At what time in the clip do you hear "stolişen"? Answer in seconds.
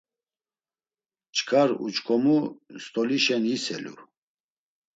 2.83-3.43